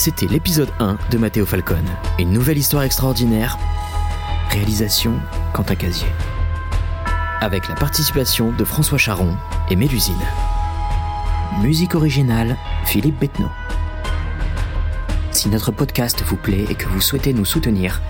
C'était 0.08 0.28
l'épisode 0.28 0.70
1 0.80 0.98
de 1.12 1.18
Matteo 1.18 1.46
Falcone, 1.46 1.90
une 2.18 2.32
nouvelle 2.32 2.58
histoire 2.58 2.84
extraordinaire. 2.84 3.58
Réalisation 4.52 5.16
Quentin 5.52 5.76
Casier. 5.76 6.08
Avec 7.42 7.68
la 7.68 7.76
participation 7.76 8.54
de 8.54 8.64
François 8.64 8.98
Charon 8.98 9.36
et 9.70 9.76
Mélusine. 9.76 10.16
Musique 11.62 11.94
originale 11.94 12.56
Philippe 12.86 13.20
Bettenot. 13.20 13.52
Si 15.32 15.50
notre 15.50 15.74
podcast 15.74 16.24
vous 16.26 16.38
plaît 16.38 16.68
et 16.70 16.76
que 16.76 16.88
vous 16.88 17.02
souhaitez 17.02 17.34
nous 17.34 17.44
soutenir, 17.44 18.02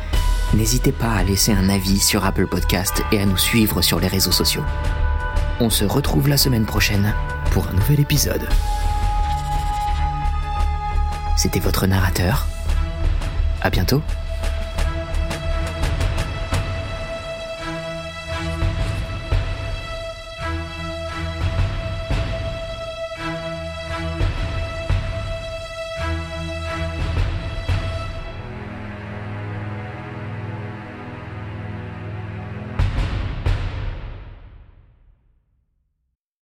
n'hésitez 0.54 0.92
pas 0.92 1.14
à 1.14 1.24
laisser 1.24 1.52
un 1.52 1.68
avis 1.68 1.98
sur 1.98 2.26
Apple 2.26 2.46
Podcast 2.46 3.02
et 3.12 3.20
à 3.20 3.26
nous 3.26 3.38
suivre 3.38 3.82
sur 3.82 4.00
les 4.00 4.08
réseaux 4.08 4.32
sociaux. 4.32 4.64
On 5.60 5.72
se 5.72 5.84
retrouve 5.84 6.28
la 6.28 6.38
semaine 6.38 6.68
prochaine 6.68 7.16
pour 7.50 7.68
un 7.68 7.74
nouvel 7.74 8.02
épisode. 8.02 8.48
C'était 11.38 11.60
votre 11.60 11.86
narrateur. 11.86 12.48
À 13.62 13.70
bientôt. 13.70 14.02